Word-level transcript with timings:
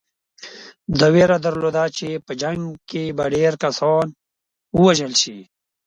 ده 0.99 1.07
وېره 1.13 1.37
درلوده 1.45 1.85
چې 1.97 2.07
په 2.25 2.31
جنګ 2.41 2.63
کې 2.89 3.03
به 3.17 3.25
ډېر 3.35 3.53
کسان 3.63 4.07
ووژل 4.79 5.13
شي. 5.21 5.39